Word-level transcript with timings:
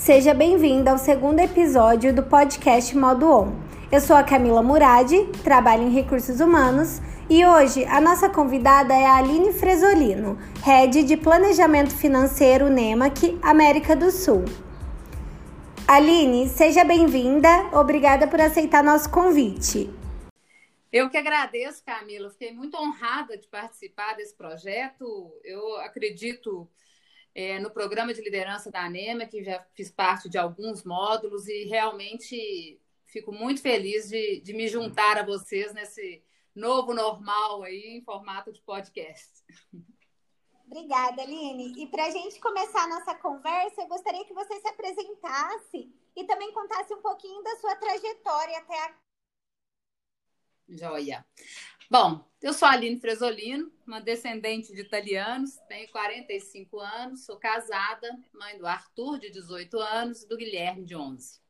Seja 0.00 0.32
bem-vinda 0.32 0.92
ao 0.92 0.96
segundo 0.96 1.40
episódio 1.40 2.10
do 2.14 2.22
podcast 2.22 2.96
Modo 2.96 3.30
On. 3.30 3.52
Eu 3.92 4.00
sou 4.00 4.16
a 4.16 4.22
Camila 4.22 4.62
Murad, 4.62 5.12
trabalho 5.44 5.82
em 5.82 5.90
recursos 5.90 6.40
humanos 6.40 7.02
e 7.28 7.44
hoje 7.44 7.84
a 7.84 8.00
nossa 8.00 8.26
convidada 8.30 8.94
é 8.94 9.04
a 9.04 9.18
Aline 9.18 9.52
Fresolino, 9.52 10.38
Head 10.64 11.02
de 11.02 11.18
Planejamento 11.18 11.94
Financeiro 11.94 12.70
NEMAC 12.70 13.38
América 13.42 13.94
do 13.94 14.10
Sul. 14.10 14.46
Aline, 15.86 16.48
seja 16.48 16.82
bem-vinda, 16.82 17.68
obrigada 17.78 18.26
por 18.26 18.40
aceitar 18.40 18.82
nosso 18.82 19.10
convite. 19.10 19.90
Eu 20.90 21.10
que 21.10 21.18
agradeço, 21.18 21.84
Camila. 21.84 22.30
Fiquei 22.30 22.54
muito 22.54 22.74
honrada 22.78 23.36
de 23.36 23.46
participar 23.48 24.16
desse 24.16 24.34
projeto. 24.34 25.30
Eu 25.44 25.76
acredito 25.82 26.66
é, 27.34 27.58
no 27.58 27.70
programa 27.70 28.12
de 28.12 28.22
liderança 28.22 28.70
da 28.70 28.84
ANEMA, 28.84 29.26
que 29.26 29.42
já 29.42 29.64
fiz 29.74 29.90
parte 29.90 30.28
de 30.28 30.38
alguns 30.38 30.84
módulos, 30.84 31.46
e 31.48 31.64
realmente 31.64 32.80
fico 33.06 33.32
muito 33.32 33.60
feliz 33.60 34.08
de, 34.08 34.40
de 34.40 34.52
me 34.52 34.68
juntar 34.68 35.18
a 35.18 35.24
vocês 35.24 35.72
nesse 35.72 36.22
novo 36.54 36.92
normal 36.92 37.62
aí 37.62 37.98
em 37.98 38.02
formato 38.02 38.52
de 38.52 38.60
podcast. 38.62 39.42
Obrigada, 40.66 41.22
Aline. 41.22 41.82
E 41.82 41.86
para 41.88 42.06
a 42.06 42.10
gente 42.10 42.38
começar 42.38 42.84
a 42.84 42.88
nossa 42.88 43.14
conversa, 43.16 43.82
eu 43.82 43.88
gostaria 43.88 44.24
que 44.24 44.32
você 44.32 44.60
se 44.60 44.68
apresentasse 44.68 45.92
e 46.14 46.24
também 46.24 46.52
contasse 46.52 46.94
um 46.94 47.02
pouquinho 47.02 47.42
da 47.42 47.56
sua 47.56 47.74
trajetória 47.74 48.58
até 48.58 48.78
a. 48.78 48.94
Joia. 50.68 51.26
Bom, 51.90 52.24
eu 52.40 52.52
sou 52.52 52.68
Aline 52.68 53.00
Fresolino, 53.00 53.68
uma 53.84 54.00
descendente 54.00 54.72
de 54.72 54.80
italianos, 54.80 55.56
tenho 55.68 55.88
45 55.88 56.78
anos, 56.78 57.24
sou 57.24 57.36
casada, 57.36 58.16
mãe 58.32 58.56
do 58.56 58.64
Arthur, 58.64 59.18
de 59.18 59.28
18 59.28 59.76
anos, 59.80 60.22
e 60.22 60.28
do 60.28 60.36
Guilherme, 60.36 60.84
de 60.84 60.94
11. 60.94 61.40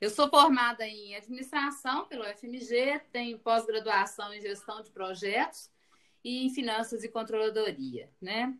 Eu 0.00 0.08
sou 0.10 0.28
formada 0.28 0.86
em 0.86 1.16
administração 1.16 2.06
pelo 2.06 2.22
FMG, 2.22 3.00
tenho 3.10 3.36
pós-graduação 3.40 4.32
em 4.32 4.40
gestão 4.40 4.80
de 4.82 4.92
projetos 4.92 5.68
e 6.22 6.46
em 6.46 6.50
finanças 6.54 7.02
e 7.02 7.08
controladoria, 7.08 8.08
né? 8.22 8.56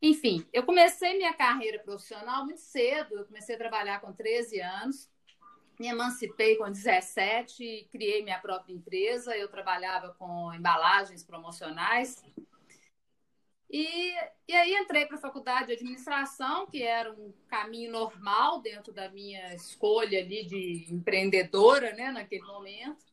Enfim, 0.00 0.46
eu 0.52 0.62
comecei 0.62 1.16
minha 1.16 1.34
carreira 1.34 1.80
profissional 1.80 2.44
muito 2.44 2.60
cedo, 2.60 3.16
eu 3.16 3.24
comecei 3.24 3.56
a 3.56 3.58
trabalhar 3.58 4.00
com 4.00 4.12
13 4.12 4.60
anos, 4.60 5.10
me 5.78 5.86
emancipei 5.86 6.56
com 6.56 6.70
17, 6.70 7.88
criei 7.90 8.22
minha 8.22 8.38
própria 8.38 8.74
empresa. 8.74 9.36
Eu 9.36 9.48
trabalhava 9.48 10.14
com 10.18 10.52
embalagens 10.52 11.22
promocionais. 11.22 12.22
E, 13.70 14.14
e 14.48 14.54
aí 14.54 14.74
entrei 14.74 15.06
para 15.06 15.16
a 15.16 15.20
faculdade 15.20 15.66
de 15.66 15.72
administração, 15.74 16.66
que 16.66 16.82
era 16.82 17.12
um 17.12 17.32
caminho 17.48 17.92
normal 17.92 18.60
dentro 18.60 18.92
da 18.92 19.10
minha 19.10 19.54
escolha 19.54 20.20
ali 20.20 20.44
de 20.46 20.86
empreendedora, 20.90 21.92
né, 21.92 22.10
naquele 22.10 22.42
momento. 22.42 23.06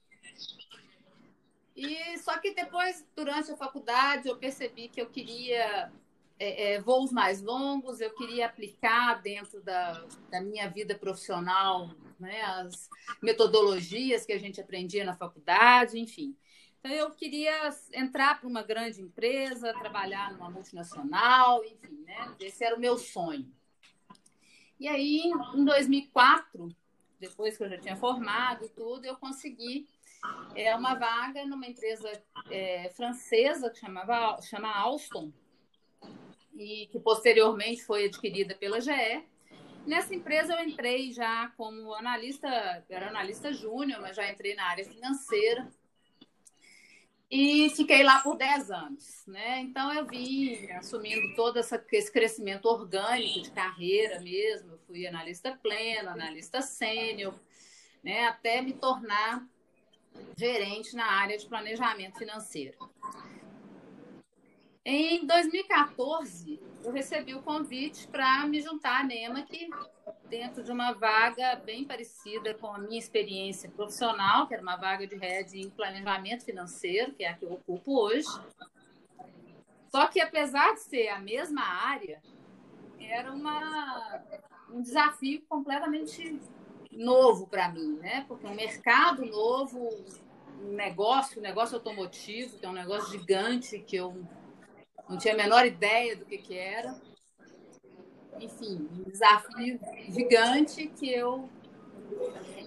E 1.76 2.18
só 2.20 2.38
que 2.40 2.54
depois, 2.54 3.06
durante 3.14 3.52
a 3.52 3.58
faculdade, 3.58 4.30
eu 4.30 4.38
percebi 4.38 4.88
que 4.88 5.02
eu 5.02 5.10
queria 5.10 5.92
é, 6.38 6.74
é, 6.74 6.82
voos 6.82 7.12
mais 7.12 7.42
longos, 7.42 8.02
eu 8.02 8.14
queria 8.14 8.46
aplicar 8.46 9.22
dentro 9.22 9.62
da, 9.62 10.06
da 10.30 10.42
minha 10.42 10.70
vida 10.70 10.96
profissional 10.96 11.90
né, 12.20 12.42
as 12.42 12.90
metodologias 13.22 14.26
que 14.26 14.34
a 14.34 14.40
gente 14.40 14.60
aprendia 14.60 15.06
na 15.06 15.16
faculdade, 15.16 16.00
enfim. 16.00 16.36
Então, 16.80 16.92
eu 16.92 17.10
queria 17.12 17.70
entrar 17.94 18.40
para 18.40 18.48
uma 18.48 18.62
grande 18.62 19.02
empresa, 19.02 19.74
trabalhar 19.74 20.34
numa 20.34 20.50
multinacional, 20.52 21.64
enfim, 21.66 22.04
né? 22.06 22.36
Esse 22.40 22.64
era 22.64 22.76
o 22.76 22.80
meu 22.80 22.98
sonho. 22.98 23.52
E 24.80 24.88
aí, 24.88 25.22
em 25.56 25.66
2004, 25.66 26.70
depois 27.20 27.58
que 27.58 27.64
eu 27.64 27.70
já 27.70 27.80
tinha 27.80 27.96
formado 27.96 28.66
e 28.66 28.70
tudo, 28.70 29.04
eu 29.06 29.16
consegui 29.16 29.88
é, 30.56 30.76
uma 30.76 30.94
vaga 30.94 31.46
numa 31.46 31.66
empresa 31.66 32.12
é, 32.52 32.90
francesa 32.90 33.70
que 33.70 33.80
chamava, 33.80 34.40
chama 34.42 34.72
Alstom, 34.72 35.32
e 36.56 36.88
que 36.88 37.00
posteriormente 37.00 37.84
foi 37.84 38.06
adquirida 38.06 38.56
pela 38.56 38.80
GE. 38.80 39.24
Nessa 39.86 40.16
empresa 40.16 40.54
eu 40.54 40.68
entrei 40.68 41.12
já 41.12 41.52
como 41.56 41.94
analista, 41.94 42.48
era 42.90 43.10
analista 43.10 43.54
júnior, 43.54 44.02
mas 44.02 44.16
já 44.16 44.30
entrei 44.32 44.56
na 44.56 44.66
área 44.66 44.86
financeira. 44.86 45.72
E 47.30 47.70
fiquei 47.72 48.04
lá 48.04 48.20
por 48.20 48.38
10 48.38 48.72
anos, 48.72 49.24
né? 49.28 49.60
Então 49.60 49.92
eu 49.94 50.06
vim 50.06 50.72
assumindo 50.72 51.36
todo 51.36 51.58
essa, 51.58 51.84
esse 51.92 52.12
crescimento 52.12 52.66
orgânico 52.68 53.42
de 53.42 53.52
carreira 53.52 54.20
mesmo. 54.22 54.74
Eu 54.74 54.80
fui 54.88 55.06
analista 55.06 55.58
pleno, 55.62 56.10
analista 56.10 56.62
sênior, 56.62 57.34
né? 58.04 58.28
Até 58.28 58.62
me 58.62 58.74
tornar 58.74 59.46
gerente 60.38 60.96
na 60.96 61.06
área 61.06 61.38
de 61.38 61.46
planejamento 61.48 62.18
financeiro. 62.18 62.78
Em 64.88 65.26
2014, 65.26 66.62
eu 66.84 66.92
recebi 66.92 67.34
o 67.34 67.42
convite 67.42 68.08
para 68.08 68.46
me 68.46 68.62
juntar 68.62 69.02
à 69.02 69.04
NEMAC 69.04 69.68
dentro 70.30 70.64
de 70.64 70.72
uma 70.72 70.92
vaga 70.92 71.56
bem 71.56 71.84
parecida 71.84 72.54
com 72.54 72.68
a 72.68 72.78
minha 72.78 73.00
experiência 73.00 73.68
profissional, 73.72 74.46
que 74.46 74.54
era 74.54 74.62
uma 74.62 74.76
vaga 74.76 75.08
de 75.08 75.16
head 75.16 75.60
em 75.60 75.72
planejamento 75.72 76.46
financeiro, 76.46 77.14
que 77.14 77.24
é 77.24 77.30
a 77.30 77.34
que 77.34 77.44
eu 77.44 77.54
ocupo 77.54 78.00
hoje. 78.00 78.28
Só 79.90 80.06
que, 80.06 80.22
apesar 80.22 80.76
de 80.76 80.82
ser 80.82 81.08
a 81.08 81.18
mesma 81.18 81.64
área, 81.64 82.22
era 83.00 83.34
uma, 83.34 84.22
um 84.70 84.84
desafio 84.84 85.42
completamente 85.50 86.40
novo 86.92 87.48
para 87.48 87.70
mim, 87.70 87.98
né? 88.04 88.24
Porque 88.28 88.46
um 88.46 88.54
mercado 88.54 89.26
novo, 89.26 89.90
um 90.62 90.74
negócio, 90.74 91.40
um 91.40 91.44
negócio 91.44 91.76
automotivo, 91.76 92.60
que 92.60 92.68
é 92.68 92.70
um 92.70 92.74
negócio 92.74 93.18
gigante 93.18 93.80
que 93.80 93.96
eu 93.96 94.16
não 95.10 95.18
tinha 95.18 95.34
a 95.34 95.38
menor 95.38 95.66
ideia 95.66 96.16
do 96.16 96.26
que, 96.26 96.38
que 96.38 96.58
era. 96.58 97.00
Enfim, 98.40 98.90
um 98.92 99.10
desafio 99.10 99.80
gigante 100.10 100.88
que 100.88 101.10
eu 101.10 101.50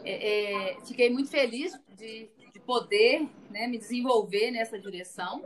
é, 0.05 0.73
é, 0.73 0.81
fiquei 0.87 1.11
muito 1.11 1.31
feliz 1.31 1.79
de, 1.97 2.31
de 2.53 2.61
poder 2.61 3.29
né, 3.51 3.67
me 3.67 3.79
desenvolver 3.79 4.51
nessa 4.51 4.79
direção. 4.79 5.45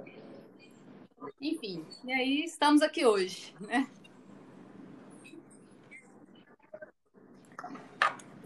Enfim, 1.41 1.85
e 2.05 2.13
aí 2.13 2.45
estamos 2.45 2.83
aqui 2.83 3.05
hoje, 3.05 3.55
né? 3.61 3.89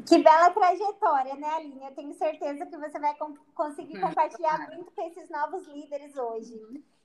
Que 0.07 0.19
bela 0.19 0.51
trajetória, 0.51 1.35
né, 1.35 1.49
Aline? 1.55 1.85
Eu 1.85 1.95
tenho 1.95 2.15
certeza 2.15 2.65
que 2.65 2.77
você 2.77 2.99
vai 2.99 3.17
conseguir 3.55 4.01
compartilhar 4.01 4.71
muito 4.71 4.93
com 4.93 5.03
esses 5.03 5.29
novos 5.29 5.67
líderes 5.67 6.17
hoje. 6.17 6.55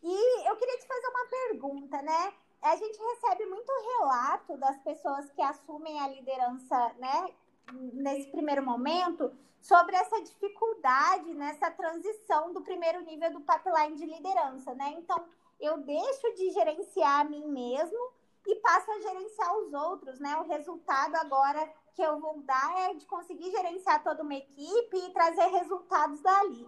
E 0.03 0.47
eu 0.47 0.55
queria 0.55 0.77
te 0.77 0.87
fazer 0.87 1.07
uma 1.07 1.25
pergunta, 1.25 2.01
né? 2.01 2.33
A 2.61 2.75
gente 2.75 2.99
recebe 2.99 3.45
muito 3.47 3.71
relato 3.97 4.55
das 4.57 4.77
pessoas 4.79 5.31
que 5.31 5.41
assumem 5.41 5.99
a 5.99 6.07
liderança, 6.09 6.93
né, 6.99 7.33
nesse 7.73 8.29
primeiro 8.29 8.63
momento, 8.63 9.31
sobre 9.59 9.95
essa 9.95 10.21
dificuldade 10.21 11.33
nessa 11.33 11.71
transição 11.71 12.53
do 12.53 12.61
primeiro 12.61 13.01
nível 13.01 13.31
do 13.31 13.41
pipeline 13.41 13.95
de 13.95 14.05
liderança, 14.05 14.75
né? 14.75 14.93
Então, 14.97 15.25
eu 15.59 15.77
deixo 15.79 16.33
de 16.35 16.51
gerenciar 16.51 17.21
a 17.21 17.23
mim 17.23 17.47
mesmo 17.47 18.11
e 18.45 18.55
passo 18.55 18.91
a 18.91 18.99
gerenciar 18.99 19.57
os 19.57 19.73
outros, 19.73 20.19
né? 20.19 20.35
O 20.37 20.47
resultado 20.47 21.15
agora 21.15 21.71
que 21.93 22.01
eu 22.01 22.19
vou 22.19 22.39
dar 22.41 22.89
é 22.89 22.93
de 22.93 23.05
conseguir 23.05 23.51
gerenciar 23.51 24.03
toda 24.03 24.23
uma 24.23 24.35
equipe 24.35 24.97
e 24.97 25.13
trazer 25.13 25.47
resultados 25.47 26.21
dali. 26.21 26.67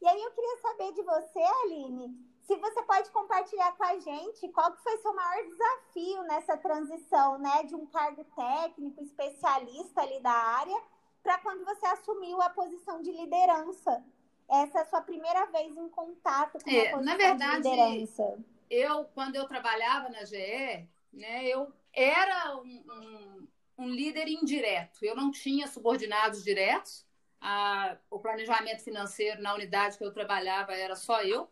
E 0.00 0.08
aí 0.08 0.22
eu 0.22 0.30
queria 0.30 0.56
saber 0.58 0.92
de 0.92 1.02
você, 1.02 1.40
Aline, 1.64 2.16
se 2.42 2.56
você 2.56 2.82
pode 2.82 3.10
compartilhar 3.10 3.76
com 3.76 3.84
a 3.84 3.98
gente 3.98 4.48
qual 4.48 4.72
que 4.72 4.82
foi 4.82 4.96
seu 4.98 5.14
maior 5.14 5.44
desafio 5.46 6.22
nessa 6.24 6.56
transição, 6.56 7.38
né, 7.38 7.62
de 7.64 7.74
um 7.74 7.86
cargo 7.86 8.24
técnico, 8.34 9.02
especialista 9.02 10.00
ali 10.00 10.20
da 10.20 10.32
área, 10.32 10.82
para 11.22 11.38
quando 11.38 11.64
você 11.64 11.86
assumiu 11.86 12.40
a 12.40 12.48
posição 12.48 13.02
de 13.02 13.12
liderança. 13.12 14.02
Essa 14.48 14.78
é 14.78 14.82
a 14.82 14.86
sua 14.86 15.00
primeira 15.02 15.46
vez 15.46 15.76
em 15.76 15.88
contato 15.90 16.58
com 16.64 16.70
é, 16.70 16.88
a 16.88 16.90
posição 16.90 17.02
na 17.02 17.16
verdade, 17.16 17.62
de 17.62 17.68
liderança. 17.68 18.38
Eu, 18.68 19.04
quando 19.14 19.36
eu 19.36 19.46
trabalhava 19.46 20.08
na 20.08 20.24
GE, 20.24 20.88
né, 21.12 21.46
eu 21.46 21.72
era 21.92 22.56
um, 22.56 22.84
um, 22.88 23.48
um 23.78 23.88
líder 23.88 24.28
indireto. 24.28 25.04
Eu 25.04 25.14
não 25.16 25.30
tinha 25.30 25.66
subordinados 25.66 26.44
diretos. 26.44 27.06
A, 27.40 27.96
o 28.10 28.18
planejamento 28.18 28.82
financeiro 28.82 29.40
na 29.40 29.54
unidade 29.54 29.96
que 29.96 30.04
eu 30.04 30.12
trabalhava 30.12 30.74
era 30.74 30.94
só 30.94 31.22
eu. 31.22 31.50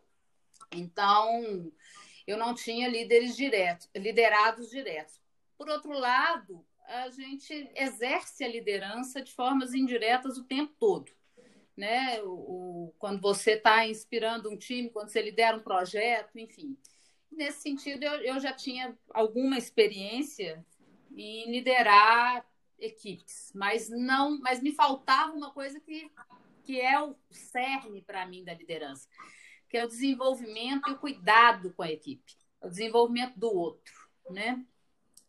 Então, 0.71 1.71
eu 2.27 2.37
não 2.37 2.53
tinha 2.53 2.87
líderes 2.87 3.35
diretos, 3.35 3.89
liderados 3.95 4.69
diretos. 4.69 5.19
Por 5.57 5.67
outro 5.67 5.91
lado, 5.91 6.63
a 6.85 7.09
gente 7.09 7.71
exerce 7.75 8.43
a 8.43 8.47
liderança 8.47 9.21
de 9.21 9.33
formas 9.33 9.73
indiretas 9.73 10.37
o 10.37 10.43
tempo 10.43 10.73
todo. 10.79 11.11
Né? 11.75 12.21
O, 12.23 12.29
o 12.87 12.95
quando 12.99 13.21
você 13.21 13.53
está 13.53 13.87
inspirando 13.87 14.49
um 14.49 14.57
time, 14.57 14.89
quando 14.89 15.09
você 15.09 15.21
lidera 15.21 15.57
um 15.57 15.61
projeto, 15.63 16.37
enfim. 16.37 16.77
Nesse 17.31 17.61
sentido, 17.61 18.03
eu, 18.03 18.13
eu 18.21 18.39
já 18.39 18.53
tinha 18.53 18.97
alguma 19.13 19.57
experiência 19.57 20.65
em 21.15 21.51
liderar 21.51 22.45
equipes, 22.79 23.51
mas 23.53 23.89
não, 23.89 24.39
mas 24.39 24.61
me 24.61 24.71
faltava 24.71 25.33
uma 25.33 25.51
coisa 25.51 25.79
que, 25.79 26.09
que 26.63 26.79
é 26.79 27.01
o 27.01 27.15
cerne 27.29 28.01
para 28.01 28.25
mim 28.25 28.43
da 28.43 28.53
liderança, 28.53 29.07
que 29.69 29.77
é 29.77 29.85
o 29.85 29.87
desenvolvimento 29.87 30.89
e 30.89 30.93
o 30.93 30.99
cuidado 30.99 31.73
com 31.73 31.83
a 31.83 31.91
equipe, 31.91 32.35
o 32.61 32.69
desenvolvimento 32.69 33.37
do 33.37 33.53
outro, 33.53 33.93
né? 34.29 34.65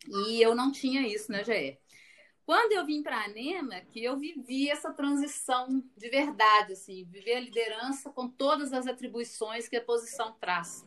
E 0.08 0.40
eu 0.40 0.54
não 0.54 0.72
tinha 0.72 1.06
isso 1.06 1.30
na 1.30 1.42
GE. 1.42 1.78
Quando 2.46 2.72
eu 2.72 2.84
vim 2.84 3.02
para 3.02 3.18
a 3.18 3.24
Anema, 3.26 3.80
que 3.80 4.02
eu 4.02 4.18
vivi 4.18 4.68
essa 4.68 4.92
transição 4.92 5.84
de 5.96 6.08
verdade, 6.08 6.72
assim, 6.72 7.04
viver 7.04 7.34
a 7.34 7.40
liderança 7.40 8.10
com 8.10 8.28
todas 8.28 8.72
as 8.72 8.86
atribuições 8.86 9.68
que 9.68 9.76
a 9.76 9.84
posição 9.84 10.32
traz. 10.40 10.84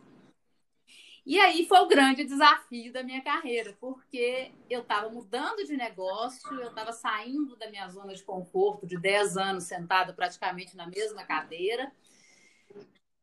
E 1.25 1.39
aí 1.39 1.65
foi 1.65 1.79
o 1.79 1.87
grande 1.87 2.25
desafio 2.25 2.91
da 2.91 3.01
minha 3.01 3.21
carreira, 3.21 3.75
porque 3.79 4.51
eu 4.69 4.81
estava 4.81 5.09
mudando 5.09 5.65
de 5.65 5.77
negócio, 5.77 6.53
eu 6.59 6.67
estava 6.67 6.91
saindo 6.91 7.55
da 7.55 7.69
minha 7.69 7.87
zona 7.87 8.13
de 8.13 8.21
conforto 8.23 8.85
de 8.85 8.97
10 8.97 9.37
anos 9.37 9.63
sentada 9.63 10.11
praticamente 10.11 10.75
na 10.75 10.85
mesma 10.85 11.23
cadeira, 11.23 11.89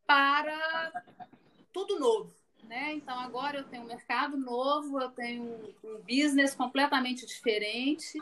para 0.06 1.05
tudo 1.73 1.99
novo. 1.99 2.35
Né? 2.64 2.94
Então 2.94 3.19
agora 3.19 3.58
eu 3.58 3.64
tenho 3.64 3.82
um 3.82 3.88
mercado 3.88 4.37
novo, 4.37 5.00
eu 5.00 5.11
tenho 5.11 5.75
um 5.85 5.99
business 5.99 6.55
completamente 6.55 7.26
diferente 7.26 8.19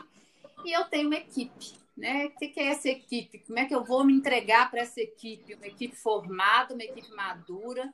e 0.65 0.75
eu 0.75 0.85
tenho 0.85 1.07
uma 1.07 1.17
equipe. 1.17 1.73
Né? 1.95 2.25
O 2.25 2.31
que 2.31 2.59
é 2.59 2.67
essa 2.67 2.89
equipe? 2.89 3.39
Como 3.39 3.59
é 3.59 3.65
que 3.65 3.75
eu 3.75 3.83
vou 3.83 4.03
me 4.03 4.13
entregar 4.13 4.69
para 4.69 4.81
essa 4.81 4.99
equipe? 4.99 5.53
Uma 5.53 5.67
equipe 5.67 5.95
formada, 5.95 6.73
uma 6.73 6.83
equipe 6.83 7.11
madura, 7.13 7.93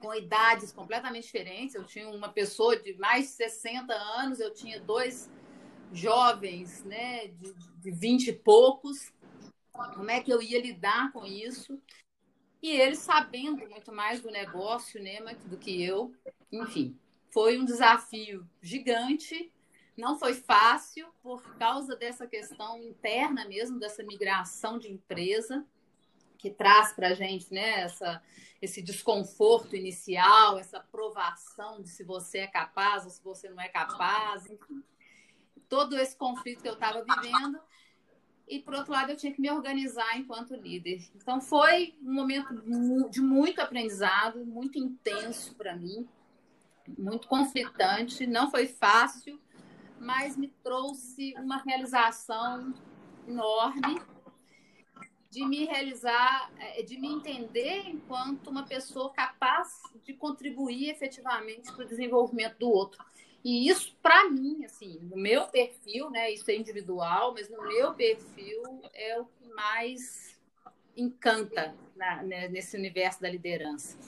com 0.00 0.14
idades 0.14 0.72
completamente 0.72 1.24
diferentes. 1.24 1.74
Eu 1.74 1.84
tinha 1.84 2.08
uma 2.08 2.28
pessoa 2.28 2.76
de 2.76 2.94
mais 2.94 3.26
de 3.26 3.30
60 3.32 3.94
anos, 3.94 4.40
eu 4.40 4.52
tinha 4.52 4.80
dois 4.80 5.30
jovens 5.92 6.84
né, 6.84 7.28
de, 7.28 7.54
de 7.54 7.90
20 7.90 8.28
e 8.28 8.32
poucos. 8.32 9.12
Como 9.72 10.10
é 10.10 10.20
que 10.20 10.32
eu 10.32 10.40
ia 10.40 10.60
lidar 10.60 11.12
com 11.12 11.24
isso? 11.24 11.80
E 12.62 12.70
eles 12.70 12.98
sabendo 12.98 13.68
muito 13.68 13.92
mais 13.92 14.20
do 14.20 14.30
negócio 14.30 15.02
né, 15.02 15.20
do 15.46 15.56
que 15.56 15.82
eu. 15.82 16.14
Enfim, 16.50 16.98
foi 17.30 17.58
um 17.58 17.64
desafio 17.64 18.48
gigante. 18.62 19.52
Não 19.96 20.18
foi 20.18 20.34
fácil 20.34 21.06
por 21.22 21.42
causa 21.56 21.94
dessa 21.94 22.26
questão 22.26 22.82
interna 22.82 23.46
mesmo, 23.46 23.78
dessa 23.78 24.02
migração 24.02 24.78
de 24.78 24.90
empresa 24.90 25.64
que 26.44 26.50
traz 26.50 26.92
para 26.92 27.08
a 27.08 27.14
gente 27.14 27.50
né, 27.54 27.80
essa, 27.80 28.22
esse 28.60 28.82
desconforto 28.82 29.74
inicial, 29.74 30.58
essa 30.58 30.78
provação 30.78 31.80
de 31.80 31.88
se 31.88 32.04
você 32.04 32.40
é 32.40 32.46
capaz 32.46 33.04
ou 33.04 33.10
se 33.10 33.24
você 33.24 33.48
não 33.48 33.58
é 33.62 33.68
capaz, 33.68 34.44
enfim. 34.50 34.84
Todo 35.70 35.98
esse 35.98 36.14
conflito 36.14 36.62
que 36.62 36.68
eu 36.68 36.74
estava 36.74 37.02
vivendo. 37.02 37.58
E, 38.46 38.58
por 38.58 38.74
outro 38.74 38.92
lado, 38.92 39.10
eu 39.10 39.16
tinha 39.16 39.32
que 39.32 39.40
me 39.40 39.50
organizar 39.50 40.18
enquanto 40.18 40.54
líder. 40.54 41.02
Então, 41.16 41.40
foi 41.40 41.94
um 42.02 42.12
momento 42.12 42.54
de 43.08 43.22
muito 43.22 43.60
aprendizado, 43.60 44.44
muito 44.44 44.78
intenso 44.78 45.54
para 45.54 45.74
mim, 45.74 46.06
muito 46.98 47.26
conflitante. 47.26 48.26
Não 48.26 48.50
foi 48.50 48.66
fácil, 48.66 49.40
mas 49.98 50.36
me 50.36 50.48
trouxe 50.62 51.32
uma 51.38 51.56
realização 51.56 52.74
enorme 53.26 53.98
de 55.34 55.44
me 55.44 55.64
realizar, 55.64 56.48
é, 56.60 56.80
de 56.82 56.96
me 56.96 57.08
entender 57.08 57.88
enquanto 57.88 58.48
uma 58.48 58.64
pessoa 58.64 59.10
capaz 59.10 59.82
de 60.04 60.14
contribuir 60.14 60.90
efetivamente 60.90 61.72
para 61.72 61.84
o 61.84 61.88
desenvolvimento 61.88 62.58
do 62.58 62.70
outro. 62.70 63.04
E 63.42 63.68
isso, 63.68 63.96
para 64.00 64.30
mim, 64.30 64.64
assim, 64.64 65.00
no 65.02 65.16
meu 65.16 65.48
perfil, 65.48 66.08
né, 66.08 66.30
isso 66.30 66.48
é 66.48 66.54
individual, 66.54 67.34
mas 67.34 67.50
no 67.50 67.60
meu 67.66 67.92
perfil 67.94 68.80
é 68.94 69.20
o 69.20 69.24
que 69.24 69.48
mais 69.52 70.38
encanta 70.96 71.74
na, 71.96 72.22
né, 72.22 72.46
nesse 72.46 72.76
universo 72.76 73.20
da 73.20 73.28
liderança. 73.28 73.98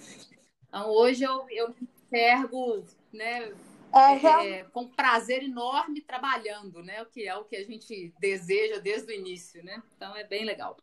Então, 0.69 0.89
hoje 0.89 1.25
eu, 1.25 1.45
eu 1.51 1.71
me 1.71 1.89
enxergo 2.07 2.85
né, 3.13 3.53
é, 3.93 4.59
é, 4.59 4.65
com 4.65 4.87
prazer 4.87 5.43
enorme 5.43 6.01
trabalhando, 6.03 6.85
né, 6.85 7.03
o 7.03 7.07
que 7.07 7.27
é 7.27 7.35
o 7.37 7.45
que 7.45 7.57
a 7.57 7.65
gente 7.65 8.15
deseja 8.21 8.79
desde 8.79 9.11
o 9.11 9.15
início. 9.15 9.63
Né? 9.65 9.83
Então, 9.97 10.17
é 10.17 10.23
bem 10.23 10.45
legal. 10.45 10.77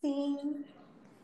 Sim, 0.00 0.64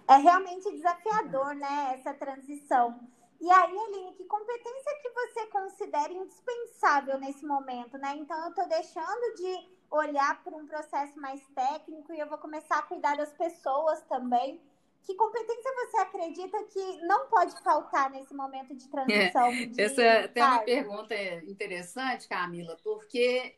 é 0.08 0.16
realmente 0.16 0.70
desafiador, 0.70 1.54
né, 1.54 1.94
essa 1.94 2.12
transição. 2.14 2.98
E 3.40 3.50
aí, 3.50 3.78
Aline, 3.78 4.14
que 4.14 4.24
competência 4.24 4.98
que 5.02 5.10
você 5.10 5.46
considera 5.46 6.12
indispensável 6.12 7.18
nesse 7.18 7.44
momento, 7.44 7.98
né? 7.98 8.14
Então, 8.16 8.38
eu 8.44 8.48
estou 8.48 8.66
deixando 8.66 9.34
de 9.34 9.68
olhar 9.90 10.42
para 10.42 10.56
um 10.56 10.66
processo 10.66 11.20
mais 11.20 11.42
técnico 11.54 12.12
e 12.12 12.18
eu 12.18 12.28
vou 12.28 12.38
começar 12.38 12.78
a 12.78 12.82
cuidar 12.82 13.16
das 13.16 13.32
pessoas 13.34 14.00
também. 14.02 14.60
Que 15.02 15.14
competência 15.14 15.72
você 15.74 15.96
acredita 15.98 16.64
que 16.64 17.06
não 17.06 17.28
pode 17.28 17.60
faltar 17.62 18.10
nesse 18.10 18.34
momento 18.34 18.74
de 18.74 18.88
transição? 18.88 19.46
É, 19.46 19.66
de 19.66 19.80
essa 19.80 20.02
é 20.02 20.24
até 20.24 20.44
uma 20.44 20.60
pergunta 20.60 21.14
interessante, 21.44 22.26
Camila, 22.26 22.76
porque 22.82 23.54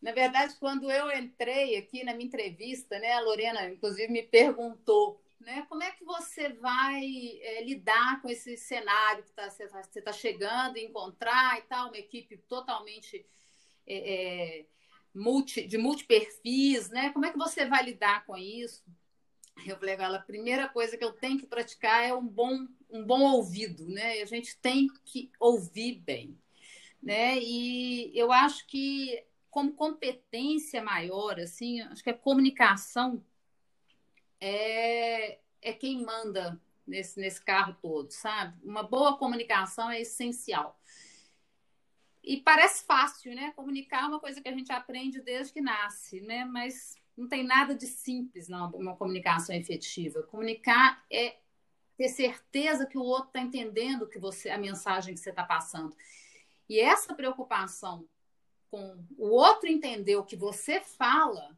na 0.00 0.12
verdade, 0.12 0.54
quando 0.60 0.90
eu 0.90 1.10
entrei 1.10 1.76
aqui 1.76 2.04
na 2.04 2.14
minha 2.14 2.26
entrevista, 2.26 2.98
né, 2.98 3.12
a 3.12 3.20
Lorena, 3.20 3.68
inclusive, 3.68 4.12
me 4.12 4.22
perguntou 4.22 5.20
né, 5.40 5.64
como 5.68 5.82
é 5.82 5.90
que 5.90 6.04
você 6.04 6.50
vai 6.50 7.04
é, 7.40 7.64
lidar 7.64 8.20
com 8.20 8.28
esse 8.28 8.56
cenário 8.56 9.24
que 9.24 9.32
tá, 9.32 9.48
você 9.48 9.64
está 9.64 10.02
tá 10.02 10.12
chegando 10.12 10.78
encontrar 10.78 11.58
e 11.58 11.62
tal, 11.62 11.88
uma 11.88 11.98
equipe 11.98 12.36
totalmente 12.48 13.24
é, 13.86 13.96
é, 13.96 14.66
multi, 15.14 15.66
de 15.66 15.78
multiperfis, 15.78 16.90
né? 16.90 17.10
Como 17.10 17.24
é 17.24 17.32
que 17.32 17.38
você 17.38 17.64
vai 17.66 17.84
lidar 17.84 18.24
com 18.26 18.36
isso? 18.36 18.84
Eu 19.66 19.76
falei, 19.76 19.94
a 19.94 20.18
primeira 20.20 20.68
coisa 20.68 20.96
que 20.96 21.04
eu 21.04 21.12
tenho 21.12 21.38
que 21.38 21.46
praticar 21.46 22.04
é 22.04 22.14
um 22.14 22.26
bom, 22.26 22.66
um 22.90 23.04
bom 23.04 23.22
ouvido, 23.22 23.88
né? 23.88 24.20
A 24.20 24.26
gente 24.26 24.56
tem 24.58 24.88
que 25.04 25.30
ouvir 25.40 26.00
bem, 26.00 26.38
né? 27.02 27.38
E 27.38 28.12
eu 28.14 28.30
acho 28.30 28.66
que 28.66 29.24
como 29.58 29.72
competência 29.72 30.80
maior, 30.80 31.40
assim, 31.40 31.80
acho 31.80 32.04
que 32.04 32.10
a 32.10 32.16
comunicação 32.16 33.24
é, 34.40 35.40
é 35.60 35.72
quem 35.72 36.04
manda 36.04 36.60
nesse, 36.86 37.18
nesse 37.18 37.44
carro 37.44 37.76
todo, 37.82 38.08
sabe? 38.12 38.56
Uma 38.62 38.84
boa 38.84 39.18
comunicação 39.18 39.90
é 39.90 40.00
essencial. 40.00 40.80
E 42.22 42.36
parece 42.36 42.84
fácil, 42.84 43.34
né? 43.34 43.50
Comunicar 43.50 44.04
é 44.04 44.06
uma 44.06 44.20
coisa 44.20 44.40
que 44.40 44.48
a 44.48 44.52
gente 44.52 44.70
aprende 44.70 45.20
desde 45.20 45.52
que 45.52 45.60
nasce, 45.60 46.20
né? 46.20 46.44
Mas 46.44 46.96
não 47.16 47.26
tem 47.26 47.42
nada 47.42 47.74
de 47.74 47.88
simples 47.88 48.48
numa 48.48 48.68
uma 48.68 48.96
comunicação 48.96 49.52
efetiva. 49.56 50.22
Comunicar 50.22 51.04
é 51.10 51.34
ter 51.96 52.08
certeza 52.10 52.86
que 52.86 52.96
o 52.96 53.02
outro 53.02 53.30
está 53.30 53.40
entendendo 53.40 54.06
que 54.06 54.20
você 54.20 54.50
a 54.50 54.58
mensagem 54.58 55.14
que 55.14 55.20
você 55.20 55.30
está 55.30 55.42
passando. 55.42 55.96
E 56.68 56.78
essa 56.78 57.12
preocupação 57.12 58.08
com 58.70 59.04
o 59.16 59.28
outro 59.28 59.68
entender 59.68 60.16
o 60.16 60.24
que 60.24 60.36
você 60.36 60.80
fala, 60.80 61.56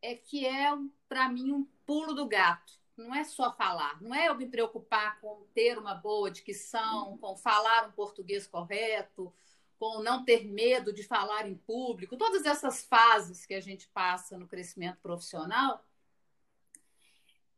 é 0.00 0.14
que 0.14 0.46
é, 0.46 0.70
para 1.08 1.28
mim, 1.28 1.52
um 1.52 1.66
pulo 1.86 2.14
do 2.14 2.26
gato. 2.26 2.80
Não 2.96 3.14
é 3.14 3.24
só 3.24 3.52
falar, 3.52 4.00
não 4.02 4.14
é 4.14 4.28
eu 4.28 4.36
me 4.36 4.46
preocupar 4.46 5.18
com 5.20 5.46
ter 5.54 5.78
uma 5.78 5.94
boa 5.94 6.30
dicção, 6.30 7.16
com 7.18 7.36
falar 7.36 7.88
um 7.88 7.92
português 7.92 8.46
correto, 8.46 9.32
com 9.78 10.02
não 10.02 10.24
ter 10.24 10.44
medo 10.44 10.92
de 10.92 11.02
falar 11.02 11.48
em 11.48 11.56
público, 11.56 12.16
todas 12.16 12.44
essas 12.44 12.84
fases 12.84 13.46
que 13.46 13.54
a 13.54 13.60
gente 13.60 13.88
passa 13.88 14.38
no 14.38 14.46
crescimento 14.46 14.98
profissional. 15.00 15.84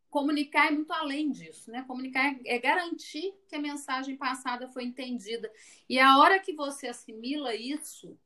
Comunicar 0.09 0.69
é 0.69 0.71
muito 0.71 0.93
além 0.93 1.33
disso, 1.33 1.71
né? 1.71 1.83
Comunicar 1.83 2.39
é 2.47 2.59
garantir 2.59 3.35
que 3.49 3.57
a 3.57 3.61
mensagem 3.61 4.17
passada 4.17 4.69
foi 4.69 4.85
entendida. 4.85 5.53
E 5.89 5.99
a 5.99 6.17
hora 6.19 6.39
que 6.39 6.55
você 6.55 6.87
assimila 6.87 7.55
isso, 7.55 8.17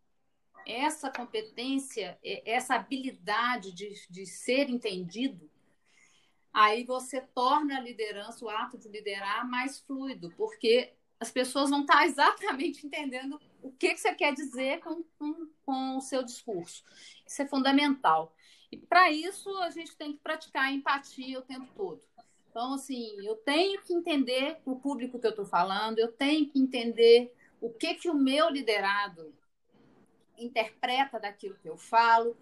essa 0.68 1.10
competência, 1.10 2.18
essa 2.44 2.74
habilidade 2.74 3.72
de, 3.72 3.94
de 4.10 4.26
ser 4.26 4.68
entendido, 4.68 5.50
aí 6.52 6.84
você 6.84 7.20
torna 7.20 7.78
a 7.78 7.80
liderança, 7.80 8.44
o 8.44 8.50
ato 8.50 8.76
de 8.76 8.88
liderar, 8.88 9.48
mais 9.48 9.80
fluido, 9.80 10.30
porque 10.36 10.92
as 11.18 11.30
pessoas 11.30 11.70
vão 11.70 11.80
estar 11.80 12.04
exatamente 12.06 12.86
entendendo 12.86 13.40
o 13.62 13.72
que, 13.72 13.94
que 13.94 14.00
você 14.00 14.14
quer 14.14 14.34
dizer 14.34 14.80
com, 14.80 15.02
com, 15.18 15.48
com 15.64 15.96
o 15.96 16.00
seu 16.02 16.22
discurso. 16.22 16.84
Isso 17.26 17.42
é 17.42 17.46
fundamental. 17.48 18.34
E 18.70 18.76
para 18.76 19.10
isso, 19.10 19.50
a 19.58 19.70
gente 19.70 19.96
tem 19.96 20.12
que 20.12 20.18
praticar 20.18 20.72
empatia 20.72 21.38
o 21.38 21.42
tempo 21.42 21.66
todo. 21.74 22.02
Então, 22.50 22.74
assim, 22.74 23.16
eu 23.24 23.36
tenho 23.36 23.80
que 23.82 23.94
entender 23.94 24.58
o 24.66 24.76
público 24.76 25.18
que 25.18 25.26
eu 25.26 25.30
estou 25.30 25.46
falando, 25.46 25.98
eu 25.98 26.12
tenho 26.12 26.46
que 26.46 26.58
entender 26.58 27.34
o 27.60 27.70
que, 27.70 27.94
que 27.94 28.10
o 28.10 28.14
meu 28.14 28.50
liderado 28.50 29.34
interpreta 30.38 31.18
daquilo 31.18 31.56
que 31.62 31.68
eu 31.68 31.76
falo, 31.76 32.36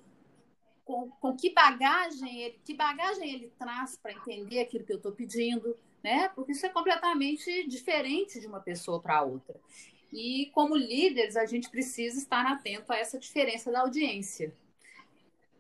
com, 0.85 1.11
com 1.11 1.37
que 1.37 1.50
bagagem 1.50 2.43
ele, 2.43 2.61
que 2.65 2.75
bagagem 2.75 3.29
ele 3.29 3.53
traz 3.59 3.97
para 3.97 4.12
entender 4.12 4.61
aquilo 4.61 4.85
que 4.85 4.93
eu 4.93 4.99
estou 4.99 5.12
pedindo, 5.12 5.76
né? 6.03 6.29
Porque 6.31 6.53
isso 6.53 6.65
é 6.65 6.69
completamente 6.69 7.67
diferente 7.67 8.38
de 8.41 8.47
uma 8.47 8.61
pessoa 8.61 9.00
para 9.00 9.23
outra. 9.23 9.61
E 10.12 10.50
como 10.55 10.76
líderes, 10.76 11.37
a 11.37 11.45
gente 11.45 11.69
precisa 11.69 12.19
estar 12.19 12.47
atento 12.47 12.93
a 12.93 12.97
essa 12.97 13.19
diferença 13.19 13.73
da 13.73 13.81
audiência. 13.81 14.55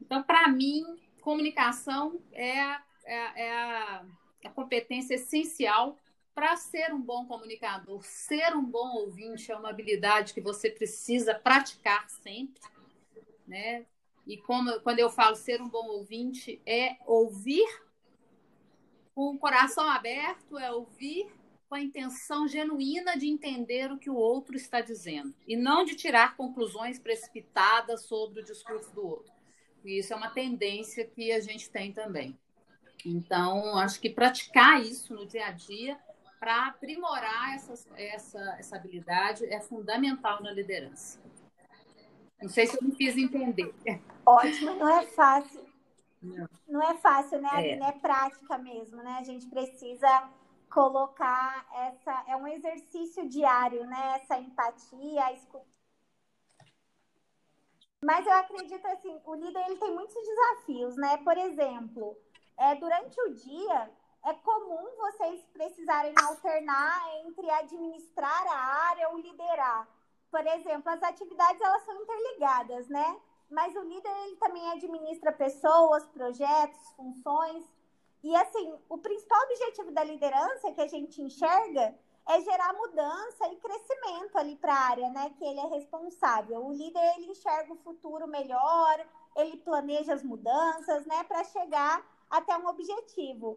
Então, 0.00 0.22
para 0.22 0.48
mim, 0.48 0.84
comunicação 1.20 2.20
é, 2.32 2.60
é, 3.04 3.46
é 3.46 3.52
a, 3.52 4.04
a 4.44 4.50
competência 4.50 5.14
essencial 5.14 5.98
para 6.36 6.54
ser 6.54 6.92
um 6.92 7.00
bom 7.00 7.24
comunicador, 7.24 8.04
ser 8.04 8.54
um 8.54 8.62
bom 8.62 8.96
ouvinte 8.96 9.50
é 9.50 9.56
uma 9.56 9.70
habilidade 9.70 10.34
que 10.34 10.40
você 10.42 10.68
precisa 10.68 11.34
praticar 11.34 12.10
sempre, 12.10 12.60
né? 13.48 13.86
E 14.26 14.36
como 14.36 14.78
quando 14.82 14.98
eu 14.98 15.08
falo 15.08 15.34
ser 15.34 15.62
um 15.62 15.68
bom 15.68 15.86
ouvinte 15.86 16.60
é 16.66 16.98
ouvir 17.06 17.66
com 19.14 19.34
o 19.34 19.38
coração 19.38 19.88
aberto, 19.88 20.58
é 20.58 20.70
ouvir 20.70 21.26
com 21.70 21.74
a 21.74 21.80
intenção 21.80 22.46
genuína 22.46 23.16
de 23.16 23.26
entender 23.26 23.90
o 23.90 23.98
que 23.98 24.10
o 24.10 24.14
outro 24.16 24.56
está 24.56 24.82
dizendo 24.82 25.34
e 25.48 25.56
não 25.56 25.86
de 25.86 25.94
tirar 25.94 26.36
conclusões 26.36 26.98
precipitadas 26.98 28.02
sobre 28.02 28.42
o 28.42 28.44
discurso 28.44 28.94
do 28.94 29.06
outro. 29.06 29.32
E 29.82 30.00
isso 30.00 30.12
é 30.12 30.16
uma 30.16 30.28
tendência 30.28 31.06
que 31.06 31.32
a 31.32 31.40
gente 31.40 31.70
tem 31.70 31.94
também. 31.94 32.38
Então, 33.06 33.78
acho 33.78 33.98
que 34.00 34.10
praticar 34.10 34.82
isso 34.82 35.14
no 35.14 35.26
dia 35.26 35.46
a 35.46 35.52
dia 35.52 35.98
para 36.38 36.68
aprimorar 36.68 37.54
essas, 37.54 37.86
essa, 37.96 38.56
essa 38.58 38.76
habilidade 38.76 39.44
é 39.46 39.60
fundamental 39.60 40.42
na 40.42 40.52
liderança. 40.52 41.18
Não 42.40 42.48
sei 42.48 42.66
se 42.66 42.76
eu 42.76 42.86
me 42.86 42.94
fiz 42.94 43.16
entender. 43.16 43.74
Ótimo, 44.24 44.74
não 44.74 44.88
é 44.88 45.06
fácil. 45.06 45.64
Não, 46.22 46.48
não 46.68 46.82
é 46.82 46.94
fácil, 46.96 47.40
né? 47.40 47.48
É. 47.54 47.78
é 47.78 47.92
prática 47.92 48.58
mesmo, 48.58 49.02
né? 49.02 49.16
A 49.18 49.24
gente 49.24 49.46
precisa 49.48 50.28
colocar 50.70 51.66
essa. 51.72 52.24
É 52.28 52.36
um 52.36 52.46
exercício 52.46 53.28
diário, 53.28 53.86
né? 53.86 54.20
Essa 54.20 54.38
empatia, 54.38 55.24
a 55.24 55.32
escuta. 55.32 55.76
Mas 58.02 58.26
eu 58.26 58.32
acredito 58.32 58.86
assim, 58.86 59.18
o 59.24 59.34
líder 59.34 59.64
ele 59.66 59.76
tem 59.76 59.92
muitos 59.92 60.14
desafios, 60.14 60.96
né? 60.96 61.16
Por 61.18 61.36
exemplo, 61.38 62.16
é, 62.58 62.74
durante 62.74 63.20
o 63.22 63.34
dia, 63.34 63.90
precisarem 65.86 66.14
alternar 66.20 67.00
entre 67.24 67.48
administrar 67.48 68.46
a 68.48 68.88
área 68.88 69.08
ou 69.10 69.18
liderar. 69.18 69.88
Por 70.30 70.44
exemplo, 70.44 70.90
as 70.90 71.02
atividades 71.02 71.60
elas 71.60 71.84
são 71.84 71.94
interligadas, 72.02 72.88
né? 72.88 73.20
Mas 73.48 73.74
o 73.76 73.82
líder 73.82 74.10
ele 74.24 74.36
também 74.36 74.68
administra 74.72 75.30
pessoas, 75.30 76.04
projetos, 76.08 76.80
funções. 76.96 77.64
E 78.24 78.34
assim, 78.34 78.74
o 78.88 78.98
principal 78.98 79.40
objetivo 79.44 79.92
da 79.92 80.02
liderança 80.02 80.72
que 80.72 80.80
a 80.80 80.88
gente 80.88 81.22
enxerga 81.22 81.94
é 82.28 82.40
gerar 82.40 82.72
mudança 82.72 83.46
e 83.52 83.56
crescimento 83.56 84.36
ali 84.36 84.56
para 84.56 84.74
a 84.74 84.88
área, 84.88 85.10
né, 85.10 85.32
que 85.38 85.44
ele 85.44 85.60
é 85.60 85.66
responsável. 85.66 86.66
O 86.66 86.72
líder 86.72 87.14
ele 87.16 87.30
enxerga 87.30 87.72
o 87.72 87.76
futuro 87.76 88.26
melhor, 88.26 89.06
ele 89.36 89.56
planeja 89.58 90.14
as 90.14 90.24
mudanças, 90.24 91.06
né, 91.06 91.22
para 91.22 91.44
chegar 91.44 92.04
até 92.28 92.56
um 92.56 92.66
objetivo. 92.66 93.56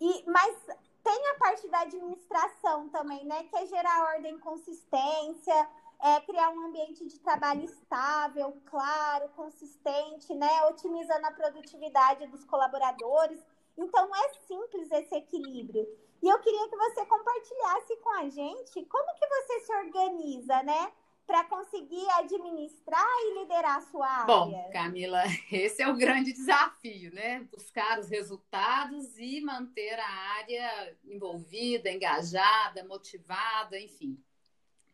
E, 0.00 0.24
mas 0.28 0.56
tem 1.02 1.28
a 1.28 1.34
parte 1.34 1.68
da 1.68 1.80
administração 1.80 2.88
também, 2.88 3.24
né? 3.24 3.44
Que 3.44 3.56
é 3.56 3.66
gerar 3.66 4.14
ordem 4.14 4.34
e 4.34 4.38
consistência, 4.38 5.68
é 6.02 6.20
criar 6.20 6.50
um 6.50 6.66
ambiente 6.66 7.06
de 7.06 7.18
trabalho 7.20 7.64
estável, 7.64 8.56
claro, 8.66 9.28
consistente, 9.30 10.34
né? 10.34 10.64
Otimizando 10.66 11.26
a 11.26 11.32
produtividade 11.32 12.26
dos 12.28 12.44
colaboradores. 12.44 13.40
Então, 13.76 14.08
não 14.08 14.16
é 14.16 14.28
simples 14.46 14.90
esse 14.90 15.14
equilíbrio. 15.14 15.86
E 16.22 16.28
eu 16.28 16.38
queria 16.40 16.68
que 16.68 16.76
você 16.76 17.04
compartilhasse 17.06 17.96
com 17.96 18.10
a 18.10 18.28
gente 18.28 18.84
como 18.84 19.14
que 19.14 19.26
você 19.26 19.60
se 19.60 19.74
organiza, 19.74 20.62
né? 20.62 20.92
Para 21.30 21.44
conseguir 21.44 22.10
administrar 22.18 23.06
e 23.06 23.38
liderar 23.38 23.76
a 23.76 23.80
sua 23.82 24.04
área? 24.04 24.26
Bom, 24.26 24.70
Camila, 24.72 25.22
esse 25.52 25.80
é 25.80 25.88
o 25.88 25.96
grande 25.96 26.32
desafio, 26.32 27.14
né? 27.14 27.46
Buscar 27.52 28.00
os 28.00 28.08
resultados 28.08 29.16
e 29.16 29.40
manter 29.40 29.94
a 29.94 30.08
área 30.08 30.98
envolvida, 31.04 31.88
engajada, 31.88 32.82
motivada, 32.82 33.78
enfim. 33.78 34.20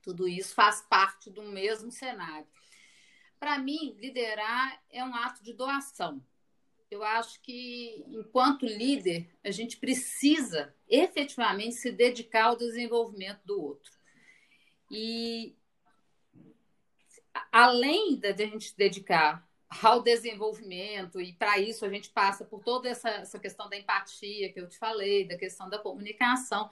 Tudo 0.02 0.28
isso 0.28 0.54
faz 0.54 0.82
parte 0.82 1.30
do 1.30 1.42
mesmo 1.42 1.90
cenário. 1.90 2.46
Para 3.40 3.58
mim, 3.58 3.96
liderar 3.98 4.78
é 4.90 5.02
um 5.02 5.14
ato 5.14 5.42
de 5.42 5.54
doação. 5.54 6.22
Eu 6.90 7.02
acho 7.02 7.40
que, 7.40 8.04
enquanto 8.08 8.66
líder, 8.66 9.26
a 9.42 9.50
gente 9.50 9.78
precisa 9.78 10.74
efetivamente 10.86 11.76
se 11.76 11.90
dedicar 11.90 12.44
ao 12.44 12.56
desenvolvimento 12.56 13.40
do 13.46 13.58
outro. 13.58 13.90
E 14.90 15.56
além 17.52 18.18
da 18.18 18.32
gente 18.32 18.76
dedicar 18.76 19.46
ao 19.82 20.02
desenvolvimento, 20.02 21.20
e 21.20 21.32
para 21.32 21.58
isso 21.58 21.84
a 21.84 21.88
gente 21.88 22.10
passa 22.10 22.44
por 22.44 22.62
toda 22.62 22.88
essa, 22.88 23.08
essa 23.10 23.38
questão 23.38 23.68
da 23.68 23.76
empatia 23.76 24.52
que 24.52 24.60
eu 24.60 24.68
te 24.68 24.78
falei, 24.78 25.26
da 25.26 25.36
questão 25.36 25.68
da 25.68 25.78
comunicação, 25.78 26.70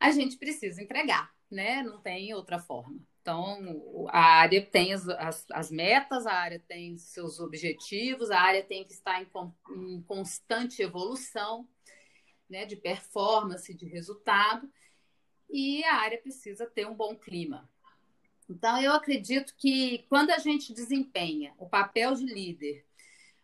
a 0.00 0.10
gente 0.10 0.36
precisa 0.36 0.82
entregar, 0.82 1.30
né? 1.50 1.82
Não 1.82 2.00
tem 2.00 2.32
outra 2.32 2.58
forma. 2.58 2.98
Então, 3.20 4.06
a 4.08 4.20
área 4.20 4.64
tem 4.64 4.94
as, 4.94 5.06
as, 5.06 5.44
as, 5.52 5.70
metas, 5.70 6.26
a 6.26 6.32
área 6.32 6.58
tem 6.66 6.96
seus 6.96 7.40
objetivos, 7.40 8.30
a 8.30 8.40
área 8.40 8.64
tem 8.64 8.84
que 8.84 8.92
estar 8.92 9.20
em, 9.20 9.28
em 9.76 10.02
constante 10.02 10.80
evolução, 10.80 11.68
né, 12.48 12.64
de 12.64 12.74
performance, 12.74 13.74
de 13.74 13.86
resultado, 13.86 14.66
e 15.50 15.84
a 15.84 15.96
área 15.96 16.16
precisa 16.16 16.66
ter 16.66 16.86
um 16.86 16.94
bom 16.94 17.14
clima. 17.14 17.68
Então, 18.48 18.80
eu 18.80 18.92
acredito 18.92 19.54
que 19.56 20.06
quando 20.08 20.30
a 20.30 20.38
gente 20.38 20.72
desempenha 20.72 21.54
o 21.58 21.68
papel 21.68 22.14
de 22.14 22.24
líder 22.24 22.86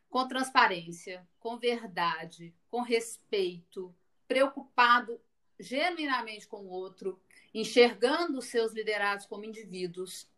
com 0.09 0.27
transparência, 0.27 1.27
com 1.41 1.59
verdade, 1.59 2.55
com 2.71 2.81
respeito, 2.81 3.95
preocupado 4.27 5.21
genuinamente 5.59 6.47
com 6.47 6.59
o 6.59 6.69
outro, 6.69 7.21
enxergando 7.53 8.39
os 8.39 8.47
seus 8.47 8.73
liderados 8.73 9.27
como 9.27 9.45
indivíduos, 9.45 10.29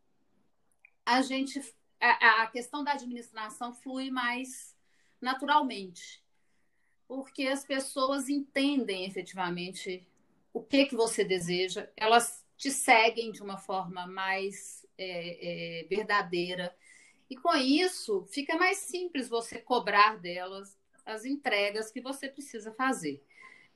a 1.04 1.22
gente 1.22 1.60
a, 2.00 2.42
a 2.42 2.46
questão 2.48 2.82
da 2.82 2.92
administração 2.92 3.72
flui 3.72 4.10
mais 4.10 4.74
naturalmente, 5.20 6.22
porque 7.06 7.46
as 7.46 7.64
pessoas 7.64 8.28
entendem 8.28 9.04
efetivamente 9.04 10.06
o 10.52 10.62
que 10.62 10.86
que 10.86 10.96
você 10.96 11.24
deseja, 11.24 11.88
elas 11.96 12.45
te 12.56 12.70
seguem 12.70 13.30
de 13.30 13.42
uma 13.42 13.58
forma 13.58 14.06
mais 14.06 14.86
é, 14.96 15.80
é, 15.80 15.84
verdadeira. 15.84 16.74
E 17.28 17.36
com 17.36 17.54
isso, 17.56 18.24
fica 18.26 18.56
mais 18.56 18.78
simples 18.78 19.28
você 19.28 19.58
cobrar 19.58 20.16
delas 20.18 20.78
as 21.04 21.24
entregas 21.24 21.90
que 21.90 22.00
você 22.00 22.28
precisa 22.28 22.72
fazer. 22.72 23.22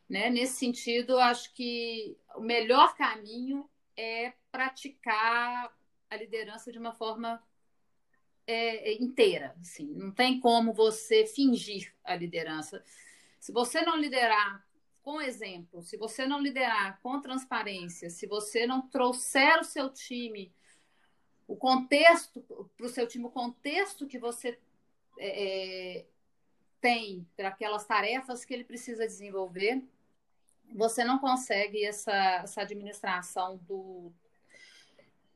Né? 0.09 0.29
Nesse 0.31 0.55
sentido, 0.55 1.19
acho 1.19 1.53
que 1.55 2.17
o 2.35 2.41
melhor 2.41 2.97
caminho 2.97 3.69
é 3.97 4.33
praticar 4.51 5.73
a 6.09 6.17
liderança 6.17 6.73
de 6.73 6.79
uma 6.79 6.93
forma 6.93 7.41
é, 8.47 8.91
é 8.91 8.95
inteira. 8.95 9.55
Assim. 9.61 9.87
Não 9.95 10.11
tem 10.11 10.41
como 10.41 10.73
você 10.73 11.27
fingir 11.27 11.95
a 12.03 12.17
liderança. 12.17 12.83
Se 13.39 13.53
você 13.53 13.83
não 13.83 13.97
liderar 13.97 14.67
com 15.11 15.21
exemplo, 15.21 15.83
se 15.83 15.97
você 15.97 16.25
não 16.25 16.41
liderar 16.41 17.01
com 17.03 17.21
transparência, 17.21 18.09
se 18.09 18.29
você 18.29 18.65
não 18.65 18.81
trouxer 18.81 19.59
o 19.59 19.65
seu 19.65 19.91
time, 19.91 20.55
o 21.49 21.57
contexto, 21.57 22.41
para 22.77 22.87
o 22.87 22.89
seu 22.89 23.09
time, 23.09 23.25
o 23.25 23.31
contexto 23.31 24.07
que 24.07 24.21
você 24.21 24.57
é, 25.19 25.99
é, 25.99 26.07
tem 26.81 27.27
para 27.37 27.49
aquelas 27.49 27.85
tarefas 27.85 28.45
que 28.45 28.55
ele 28.55 28.63
precisa 28.63 29.05
desenvolver, 29.05 29.83
você 30.73 31.03
não 31.03 31.19
consegue 31.19 31.85
essa, 31.85 32.15
essa 32.45 32.61
administração 32.61 33.57
do, 33.67 34.13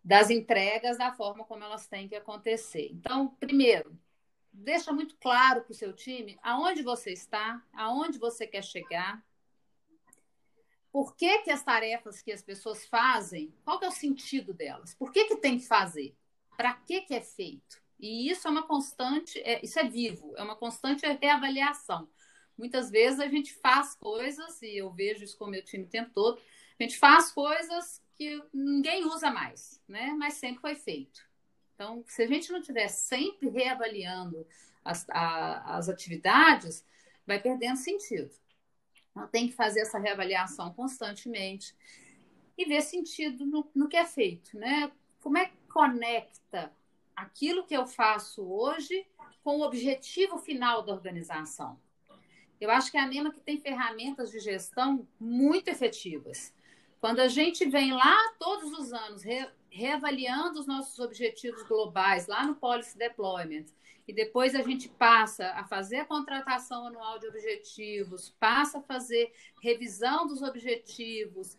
das 0.04 0.31
entregas 0.31 0.99
da 0.99 1.12
forma 1.12 1.45
como 1.45 1.64
elas 1.64 1.88
têm 1.88 2.07
que 2.07 2.14
acontecer. 2.14 2.90
Então, 2.93 3.26
primeiro, 3.40 3.99
deixa 4.52 4.93
muito 4.93 5.16
claro 5.16 5.62
para 5.62 5.73
o 5.73 5.75
seu 5.75 5.93
time 5.93 6.38
aonde 6.45 6.81
você 6.81 7.11
está, 7.11 7.61
aonde 7.73 8.21
você 8.21 8.47
quer 8.47 8.62
chegar, 8.62 9.21
por 10.95 11.17
que, 11.17 11.41
que 11.41 11.51
as 11.51 11.65
tarefas 11.65 12.23
que 12.23 12.31
as 12.31 12.41
pessoas 12.41 12.87
fazem, 12.87 13.53
qual 13.65 13.81
é 13.83 13.89
o 13.89 13.91
sentido 13.91 14.55
delas? 14.55 14.95
Por 14.95 15.11
que, 15.11 15.25
que 15.25 15.39
tem 15.39 15.59
que 15.59 15.67
fazer? 15.67 16.17
Para 16.57 16.73
que, 16.73 17.01
que 17.01 17.13
é 17.13 17.21
feito? 17.21 17.83
E 17.99 18.31
isso 18.31 18.47
é 18.47 18.51
uma 18.53 18.63
constante, 18.63 19.41
é, 19.41 19.61
isso 19.61 19.77
é 19.77 19.83
vivo, 19.83 20.33
é 20.37 20.43
uma 20.45 20.55
constante 20.55 21.05
reavaliação. 21.21 22.09
Muitas 22.57 22.93
vezes 22.93 23.19
a 23.19 23.27
gente 23.27 23.53
faz 23.55 23.97
coisas, 23.97 24.63
e 24.63 24.77
eu 24.77 24.89
vejo 24.93 25.25
isso 25.25 25.37
com 25.37 25.47
o 25.47 25.51
meu 25.51 25.65
time 25.65 25.83
o 25.83 25.89
tempo 25.89 26.13
todo, 26.15 26.41
a 26.79 26.83
gente 26.85 26.97
faz 26.97 27.33
coisas 27.33 28.01
que 28.17 28.41
ninguém 28.53 29.05
usa 29.05 29.33
mais, 29.33 29.83
né? 29.89 30.15
mas 30.17 30.35
sempre 30.35 30.61
foi 30.61 30.77
feito. 30.77 31.21
Então, 31.75 32.05
se 32.07 32.23
a 32.23 32.27
gente 32.29 32.53
não 32.53 32.61
estiver 32.61 32.87
sempre 32.87 33.49
reavaliando 33.49 34.47
as, 34.85 35.05
a, 35.11 35.77
as 35.77 35.89
atividades, 35.89 36.87
vai 37.27 37.43
perdendo 37.43 37.79
sentido. 37.79 38.31
Então, 39.14 39.28
tem 39.28 39.47
que 39.47 39.54
fazer 39.54 39.80
essa 39.80 39.99
reavaliação 39.99 40.73
constantemente. 40.73 41.75
e 42.59 42.64
ver 42.64 42.83
sentido 42.83 43.47
no, 43.47 43.68
no 43.75 43.88
que 43.88 43.97
é 43.97 44.04
feito, 44.04 44.56
né? 44.59 44.90
Como 45.21 45.38
é 45.38 45.47
que 45.47 45.56
conecta 45.68 46.73
aquilo 47.16 47.64
que 47.66 47.76
eu 47.76 47.87
faço 47.87 48.44
hoje 48.44 49.06
com 49.42 49.59
o 49.59 49.62
objetivo 49.62 50.38
final 50.38 50.83
da 50.83 50.92
organização? 50.92 51.80
Eu 52.61 52.71
acho 52.71 52.90
que 52.90 52.97
é 52.97 53.00
a 53.00 53.06
NEMA 53.06 53.33
que 53.33 53.40
tem 53.40 53.61
ferramentas 53.61 54.30
de 54.30 54.38
gestão 54.38 55.06
muito 55.18 55.68
efetivas. 55.68 56.54
Quando 57.04 57.20
a 57.20 57.28
gente 57.28 57.66
vem 57.68 57.92
lá 57.92 58.16
todos 58.38 58.73
os 58.78 58.90
anos 58.90 59.23
re, 59.23 59.46
reavaliando 59.68 60.58
os 60.58 60.66
nossos 60.66 60.99
objetivos 60.99 61.62
globais, 61.64 62.26
lá 62.26 62.46
no 62.46 62.54
Policy 62.54 62.96
Deployment, 62.96 63.66
e 64.08 64.12
depois 64.14 64.54
a 64.54 64.62
gente 64.62 64.88
passa 64.88 65.50
a 65.50 65.64
fazer 65.64 65.99
a 65.99 66.06
contratação 66.06 66.87
anual 66.87 67.18
de 67.18 67.26
objetivos, 67.26 68.34
passa 68.40 68.78
a 68.78 68.80
fazer 68.80 69.30
revisão 69.62 70.26
dos 70.26 70.40
objetivos, 70.40 71.58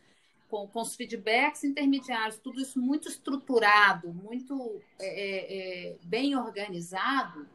com, 0.49 0.67
com 0.67 0.81
os 0.81 0.95
feedbacks 0.95 1.63
intermediários, 1.63 2.39
tudo 2.39 2.59
isso 2.59 2.81
muito 2.81 3.07
estruturado, 3.07 4.11
muito 4.11 4.81
é, 4.97 5.05
é, 5.05 5.89
é, 5.91 5.95
bem 6.05 6.35
organizado, 6.35 7.47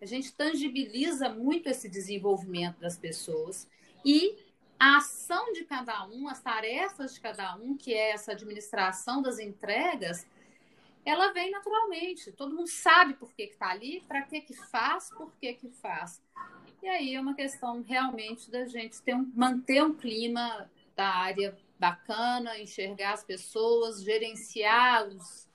a 0.00 0.06
gente 0.06 0.32
tangibiliza 0.32 1.28
muito 1.28 1.68
esse 1.68 1.90
desenvolvimento 1.90 2.80
das 2.80 2.96
pessoas 2.96 3.68
e 4.02 4.34
a 4.78 4.98
ação 4.98 5.52
de 5.52 5.64
cada 5.64 6.06
um, 6.06 6.28
as 6.28 6.40
tarefas 6.40 7.14
de 7.14 7.20
cada 7.20 7.56
um, 7.56 7.76
que 7.76 7.94
é 7.94 8.10
essa 8.10 8.32
administração 8.32 9.22
das 9.22 9.38
entregas, 9.38 10.26
ela 11.04 11.32
vem 11.32 11.50
naturalmente. 11.50 12.32
Todo 12.32 12.54
mundo 12.54 12.68
sabe 12.68 13.14
por 13.14 13.32
que 13.32 13.44
está 13.44 13.70
ali, 13.70 14.02
para 14.08 14.22
que, 14.22 14.40
que 14.40 14.54
faz, 14.54 15.10
por 15.10 15.32
que, 15.40 15.54
que 15.54 15.68
faz. 15.68 16.22
E 16.82 16.88
aí 16.88 17.14
é 17.14 17.20
uma 17.20 17.34
questão 17.34 17.82
realmente 17.82 18.50
da 18.50 18.66
gente 18.66 19.00
ter 19.02 19.14
um, 19.14 19.30
manter 19.34 19.82
um 19.82 19.94
clima 19.94 20.70
da 20.96 21.08
área 21.08 21.56
bacana, 21.78 22.58
enxergar 22.58 23.14
as 23.14 23.24
pessoas, 23.24 24.02
gerenciar 24.02 25.06
os, 25.08 25.48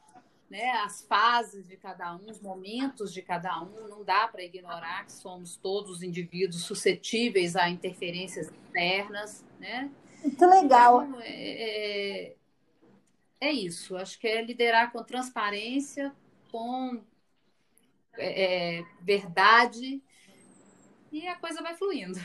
né, 0.50 0.72
as 0.84 1.02
fases 1.04 1.68
de 1.68 1.78
cada 1.78 2.16
um, 2.16 2.30
os 2.30 2.42
momentos 2.42 3.14
de 3.14 3.22
cada 3.22 3.62
um. 3.62 3.88
Não 3.88 4.04
dá 4.04 4.28
para 4.28 4.44
ignorar 4.44 5.06
que 5.06 5.12
somos 5.12 5.56
todos 5.56 6.02
indivíduos 6.02 6.64
suscetíveis 6.64 7.56
a 7.56 7.70
interferências 7.70 8.48
externas. 8.48 9.46
Né? 9.60 9.92
Muito 10.24 10.46
legal. 10.46 11.04
Então, 11.04 11.22
é, 11.22 12.30
é, 12.30 12.36
é 13.40 13.52
isso. 13.52 13.96
Acho 13.96 14.20
que 14.20 14.28
é 14.28 14.42
liderar 14.42 14.92
com 14.92 15.04
transparência, 15.04 16.14
com 16.52 17.02
é, 18.18 18.80
é 18.80 18.86
verdade, 19.02 20.02
e 21.12 21.28
a 21.28 21.36
coisa 21.36 21.62
vai 21.62 21.76
fluindo. 21.76 22.20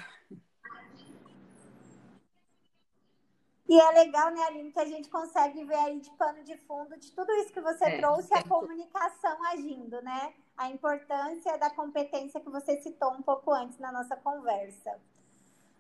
E 3.74 3.80
é 3.80 3.90
legal, 3.90 4.30
né, 4.30 4.40
Aline, 4.44 4.70
que 4.70 4.78
a 4.78 4.84
gente 4.84 5.10
consegue 5.10 5.64
ver 5.64 5.74
aí 5.74 5.98
de 5.98 6.08
pano 6.10 6.44
de 6.44 6.56
fundo 6.58 6.96
de 6.96 7.10
tudo 7.10 7.32
isso 7.32 7.52
que 7.52 7.60
você 7.60 7.84
é, 7.86 7.98
trouxe, 7.98 8.32
a 8.32 8.44
comunicação 8.44 9.36
agindo, 9.46 10.00
né? 10.00 10.32
A 10.56 10.70
importância 10.70 11.58
da 11.58 11.68
competência 11.70 12.40
que 12.40 12.48
você 12.48 12.80
citou 12.80 13.10
um 13.10 13.22
pouco 13.22 13.52
antes 13.52 13.76
na 13.80 13.90
nossa 13.90 14.14
conversa. 14.14 14.96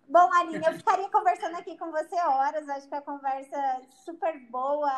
Bom, 0.08 0.28
Aline, 0.34 0.66
eu 0.66 0.72
ficaria 0.72 1.08
conversando 1.08 1.54
aqui 1.56 1.78
com 1.78 1.92
você 1.92 2.16
horas, 2.16 2.68
acho 2.68 2.88
que 2.88 2.96
a 2.96 3.00
conversa 3.00 3.56
é 3.56 3.82
super 4.04 4.40
boa, 4.50 4.90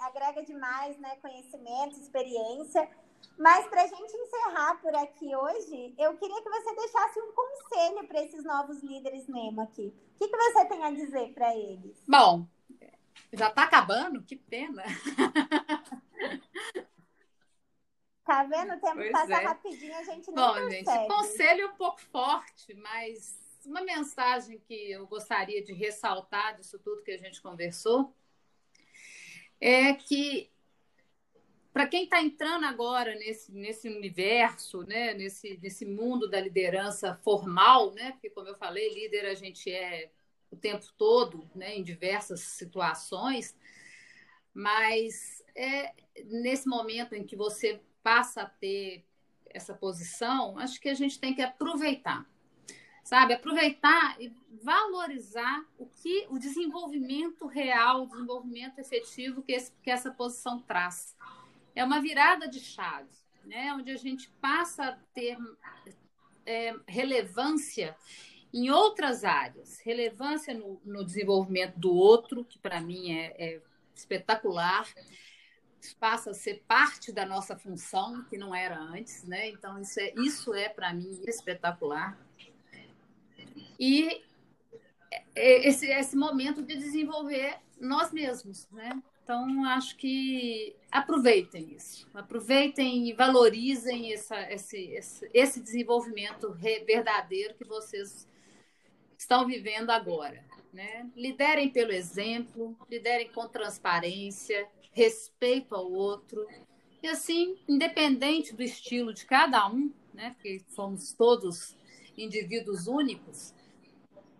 agrega 0.00 0.44
demais, 0.44 0.98
né? 0.98 1.16
Conhecimento, 1.22 1.98
experiência. 1.98 2.86
Mas 3.38 3.66
para 3.66 3.82
a 3.82 3.86
gente 3.86 4.16
encerrar 4.16 4.80
por 4.80 4.94
aqui 4.94 5.34
hoje, 5.34 5.94
eu 5.98 6.16
queria 6.16 6.42
que 6.42 6.50
você 6.50 6.74
deixasse 6.74 7.20
um 7.20 7.32
conselho 7.32 8.06
para 8.06 8.22
esses 8.22 8.44
novos 8.44 8.82
líderes 8.82 9.26
mesmo 9.28 9.60
aqui. 9.60 9.94
O 10.14 10.18
que, 10.18 10.28
que 10.28 10.36
você 10.36 10.64
tem 10.66 10.84
a 10.84 10.90
dizer 10.90 11.32
para 11.32 11.54
eles? 11.56 12.02
Bom, 12.06 12.46
já 13.32 13.48
está 13.48 13.64
acabando? 13.64 14.22
Que 14.22 14.36
pena. 14.36 14.84
Tá 18.24 18.42
vendo? 18.44 18.74
O 18.74 18.80
tempo 18.80 18.96
pois 18.96 19.12
passa 19.12 19.34
é. 19.34 19.44
rapidinho, 19.44 19.94
a 19.94 20.02
gente 20.02 20.30
não 20.30 20.34
Bom, 20.34 20.54
percebe. 20.54 20.84
gente, 20.86 21.08
conselho 21.08 21.60
é 21.60 21.66
um 21.66 21.76
pouco 21.76 22.00
forte, 22.00 22.74
mas 22.74 23.38
uma 23.66 23.82
mensagem 23.82 24.58
que 24.58 24.92
eu 24.92 25.06
gostaria 25.06 25.62
de 25.62 25.74
ressaltar 25.74 26.56
disso 26.56 26.78
tudo 26.78 27.02
que 27.02 27.10
a 27.10 27.18
gente 27.18 27.42
conversou 27.42 28.14
é 29.60 29.92
que 29.92 30.50
para 31.74 31.88
quem 31.88 32.04
está 32.04 32.22
entrando 32.22 32.66
agora 32.66 33.16
nesse, 33.16 33.50
nesse 33.50 33.88
universo, 33.88 34.84
né, 34.84 35.12
nesse, 35.12 35.58
nesse 35.60 35.84
mundo 35.84 36.30
da 36.30 36.40
liderança 36.40 37.16
formal, 37.24 37.92
né, 37.92 38.12
porque, 38.12 38.30
como 38.30 38.46
eu 38.46 38.54
falei, 38.54 38.94
líder 38.94 39.26
a 39.26 39.34
gente 39.34 39.68
é 39.68 40.12
o 40.52 40.56
tempo 40.56 40.86
todo, 40.96 41.50
né, 41.52 41.76
em 41.76 41.82
diversas 41.82 42.38
situações, 42.38 43.56
mas 44.54 45.42
é 45.56 45.92
nesse 46.26 46.68
momento 46.68 47.12
em 47.12 47.24
que 47.24 47.34
você 47.34 47.80
passa 48.04 48.42
a 48.42 48.46
ter 48.46 49.04
essa 49.46 49.74
posição, 49.74 50.56
acho 50.60 50.80
que 50.80 50.88
a 50.88 50.94
gente 50.94 51.18
tem 51.18 51.34
que 51.34 51.42
aproveitar, 51.42 52.24
sabe? 53.02 53.34
Aproveitar 53.34 54.16
e 54.20 54.32
valorizar 54.62 55.66
o 55.76 55.86
que 55.86 56.24
o 56.30 56.38
desenvolvimento 56.38 57.48
real, 57.48 58.04
o 58.04 58.06
desenvolvimento 58.06 58.78
efetivo 58.78 59.42
que, 59.42 59.52
esse, 59.52 59.72
que 59.82 59.90
essa 59.90 60.12
posição 60.12 60.60
traz 60.60 61.16
é 61.74 61.84
uma 61.84 62.00
virada 62.00 62.48
de 62.48 62.60
chave, 62.60 63.10
né? 63.44 63.72
onde 63.74 63.90
a 63.90 63.96
gente 63.96 64.30
passa 64.40 64.88
a 64.88 64.92
ter 65.12 65.36
é, 66.46 66.74
relevância 66.86 67.96
em 68.52 68.70
outras 68.70 69.24
áreas, 69.24 69.80
relevância 69.80 70.54
no, 70.54 70.80
no 70.84 71.04
desenvolvimento 71.04 71.76
do 71.76 71.92
outro, 71.92 72.44
que 72.44 72.58
para 72.58 72.80
mim 72.80 73.12
é, 73.12 73.34
é 73.36 73.60
espetacular, 73.94 74.86
passa 75.92 76.30
a 76.30 76.34
ser 76.34 76.62
parte 76.66 77.12
da 77.12 77.26
nossa 77.26 77.56
função, 77.56 78.24
que 78.24 78.38
não 78.38 78.54
era 78.54 78.78
antes, 78.78 79.24
né? 79.24 79.48
Então, 79.50 79.78
isso 79.80 80.00
é, 80.00 80.14
isso 80.16 80.54
é 80.54 80.68
para 80.68 80.94
mim 80.94 81.20
espetacular. 81.26 82.16
E 83.78 84.22
é, 85.34 85.68
esse, 85.68 85.86
esse 85.86 86.16
momento 86.16 86.62
de 86.62 86.76
desenvolver 86.76 87.58
nós 87.78 88.12
mesmos, 88.12 88.66
né? 88.70 89.02
Então, 89.24 89.64
acho 89.64 89.96
que 89.96 90.76
aproveitem 90.92 91.72
isso, 91.74 92.06
aproveitem 92.12 93.08
e 93.08 93.14
valorizem 93.14 94.12
essa, 94.12 94.38
esse, 94.52 94.76
esse, 94.76 95.30
esse 95.32 95.60
desenvolvimento 95.62 96.52
verdadeiro 96.52 97.54
que 97.54 97.64
vocês 97.64 98.28
estão 99.16 99.46
vivendo 99.46 99.88
agora. 99.88 100.44
Né? 100.70 101.10
Liderem 101.16 101.70
pelo 101.70 101.90
exemplo, 101.90 102.76
liderem 102.90 103.32
com 103.32 103.48
transparência, 103.48 104.68
respeito 104.92 105.74
ao 105.74 105.90
outro. 105.90 106.46
E 107.02 107.08
assim, 107.08 107.56
independente 107.66 108.54
do 108.54 108.62
estilo 108.62 109.14
de 109.14 109.24
cada 109.24 109.66
um, 109.70 109.90
né? 110.12 110.34
porque 110.34 110.60
somos 110.68 111.14
todos 111.14 111.74
indivíduos 112.14 112.86
únicos, 112.86 113.54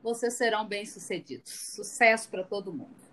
vocês 0.03 0.35
serão 0.35 0.67
bem-sucedidos. 0.67 1.51
Sucesso 1.51 2.29
para 2.29 2.45
todo 2.45 2.71
mundo. 2.71 3.04